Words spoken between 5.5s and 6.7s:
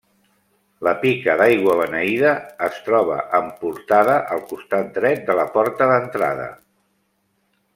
porta d'entrada.